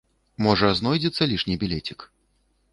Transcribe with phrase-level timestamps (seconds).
[0.45, 2.11] Можа, знойдзецца лішні білецік?